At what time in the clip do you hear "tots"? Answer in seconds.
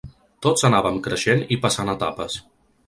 0.45-0.65